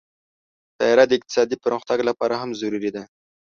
[0.77, 3.03] طیاره د اقتصادي پرمختګ لپاره هم ضروري ده.